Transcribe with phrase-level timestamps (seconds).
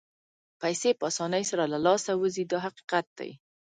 [0.61, 3.31] پیسې په اسانۍ سره له لاسه وځي دا حقیقت دی.